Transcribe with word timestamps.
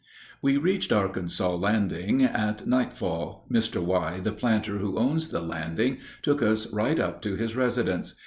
_)We 0.41 0.57
reached 0.57 0.91
Arkansas 0.91 1.53
Landing 1.53 2.23
at 2.23 2.65
nightfall. 2.65 3.45
Mr. 3.51 3.79
Y., 3.83 4.19
the 4.19 4.31
planter 4.31 4.79
who 4.79 4.97
owns 4.97 5.27
the 5.27 5.41
landing, 5.41 5.99
took 6.23 6.41
us 6.41 6.65
right 6.73 6.97
up 6.97 7.21
to 7.21 7.35
his 7.35 7.55
residence. 7.55 8.15